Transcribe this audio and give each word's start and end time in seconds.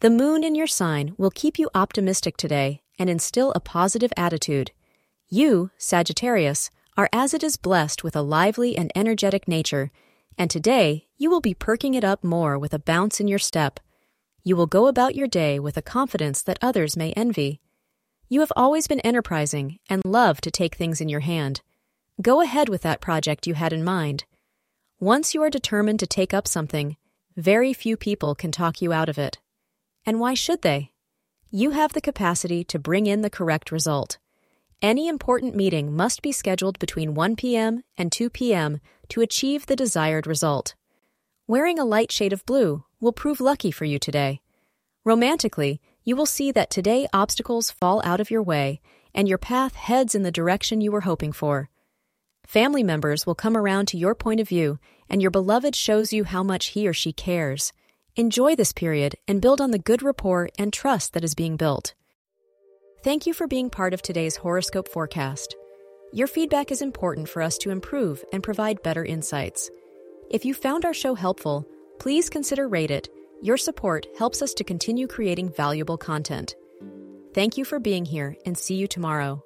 The 0.00 0.08
moon 0.08 0.42
in 0.44 0.54
your 0.54 0.66
sign 0.66 1.12
will 1.18 1.30
keep 1.30 1.58
you 1.58 1.68
optimistic 1.74 2.38
today 2.38 2.80
and 2.98 3.10
instill 3.10 3.52
a 3.52 3.60
positive 3.60 4.10
attitude. 4.16 4.70
You, 5.28 5.72
Sagittarius, 5.76 6.70
are 6.96 7.10
as 7.12 7.34
it 7.34 7.42
is 7.42 7.58
blessed 7.58 8.02
with 8.02 8.16
a 8.16 8.22
lively 8.22 8.78
and 8.78 8.90
energetic 8.94 9.46
nature, 9.46 9.90
and 10.38 10.50
today 10.50 11.06
you 11.18 11.28
will 11.28 11.42
be 11.42 11.52
perking 11.52 11.92
it 11.92 12.02
up 12.02 12.24
more 12.24 12.58
with 12.58 12.72
a 12.72 12.78
bounce 12.78 13.20
in 13.20 13.28
your 13.28 13.38
step. 13.38 13.78
You 14.42 14.56
will 14.56 14.66
go 14.66 14.86
about 14.86 15.16
your 15.16 15.28
day 15.28 15.58
with 15.58 15.76
a 15.76 15.82
confidence 15.82 16.40
that 16.44 16.58
others 16.62 16.96
may 16.96 17.12
envy. 17.12 17.60
You 18.26 18.40
have 18.40 18.52
always 18.56 18.88
been 18.88 19.00
enterprising 19.00 19.80
and 19.90 20.00
love 20.06 20.40
to 20.40 20.50
take 20.50 20.76
things 20.76 21.02
in 21.02 21.10
your 21.10 21.20
hand. 21.20 21.60
Go 22.22 22.40
ahead 22.40 22.70
with 22.70 22.80
that 22.82 23.02
project 23.02 23.46
you 23.46 23.52
had 23.52 23.74
in 23.74 23.84
mind. 23.84 24.24
Once 24.98 25.34
you 25.34 25.42
are 25.42 25.50
determined 25.50 26.00
to 26.00 26.06
take 26.06 26.32
up 26.32 26.48
something, 26.48 26.96
very 27.36 27.74
few 27.74 27.98
people 27.98 28.34
can 28.34 28.50
talk 28.50 28.80
you 28.80 28.94
out 28.94 29.10
of 29.10 29.18
it. 29.18 29.36
And 30.04 30.20
why 30.20 30.34
should 30.34 30.62
they? 30.62 30.92
You 31.50 31.70
have 31.70 31.92
the 31.92 32.00
capacity 32.00 32.64
to 32.64 32.78
bring 32.78 33.06
in 33.06 33.22
the 33.22 33.30
correct 33.30 33.72
result. 33.72 34.18
Any 34.82 35.08
important 35.08 35.54
meeting 35.54 35.94
must 35.94 36.22
be 36.22 36.32
scheduled 36.32 36.78
between 36.78 37.14
1 37.14 37.36
p.m. 37.36 37.82
and 37.98 38.10
2 38.10 38.30
p.m. 38.30 38.80
to 39.08 39.20
achieve 39.20 39.66
the 39.66 39.76
desired 39.76 40.26
result. 40.26 40.74
Wearing 41.46 41.78
a 41.78 41.84
light 41.84 42.12
shade 42.12 42.32
of 42.32 42.46
blue 42.46 42.84
will 43.00 43.12
prove 43.12 43.40
lucky 43.40 43.70
for 43.70 43.84
you 43.84 43.98
today. 43.98 44.40
Romantically, 45.04 45.80
you 46.04 46.16
will 46.16 46.26
see 46.26 46.50
that 46.52 46.70
today 46.70 47.06
obstacles 47.12 47.70
fall 47.70 48.00
out 48.04 48.20
of 48.20 48.30
your 48.30 48.42
way 48.42 48.80
and 49.14 49.28
your 49.28 49.38
path 49.38 49.74
heads 49.74 50.14
in 50.14 50.22
the 50.22 50.30
direction 50.30 50.80
you 50.80 50.92
were 50.92 51.02
hoping 51.02 51.32
for. 51.32 51.68
Family 52.46 52.82
members 52.82 53.26
will 53.26 53.34
come 53.34 53.56
around 53.56 53.86
to 53.88 53.98
your 53.98 54.14
point 54.14 54.40
of 54.40 54.48
view, 54.48 54.78
and 55.08 55.20
your 55.20 55.30
beloved 55.30 55.74
shows 55.74 56.12
you 56.12 56.24
how 56.24 56.42
much 56.42 56.68
he 56.68 56.88
or 56.88 56.92
she 56.92 57.12
cares. 57.12 57.72
Enjoy 58.16 58.56
this 58.56 58.72
period 58.72 59.14
and 59.28 59.40
build 59.40 59.60
on 59.60 59.70
the 59.70 59.78
good 59.78 60.02
rapport 60.02 60.48
and 60.58 60.72
trust 60.72 61.12
that 61.12 61.22
is 61.22 61.36
being 61.36 61.56
built. 61.56 61.94
Thank 63.04 63.24
you 63.26 63.32
for 63.32 63.46
being 63.46 63.70
part 63.70 63.94
of 63.94 64.02
today's 64.02 64.36
horoscope 64.36 64.88
forecast. 64.88 65.54
Your 66.12 66.26
feedback 66.26 66.72
is 66.72 66.82
important 66.82 67.28
for 67.28 67.40
us 67.40 67.56
to 67.58 67.70
improve 67.70 68.24
and 68.32 68.42
provide 68.42 68.82
better 68.82 69.04
insights. 69.04 69.70
If 70.28 70.44
you 70.44 70.54
found 70.54 70.84
our 70.84 70.92
show 70.92 71.14
helpful, 71.14 71.64
please 72.00 72.28
consider 72.28 72.66
rate 72.66 72.90
it. 72.90 73.08
Your 73.42 73.56
support 73.56 74.06
helps 74.18 74.42
us 74.42 74.54
to 74.54 74.64
continue 74.64 75.06
creating 75.06 75.52
valuable 75.52 75.96
content. 75.96 76.56
Thank 77.32 77.56
you 77.56 77.64
for 77.64 77.78
being 77.78 78.04
here 78.04 78.36
and 78.44 78.58
see 78.58 78.74
you 78.74 78.88
tomorrow. 78.88 79.44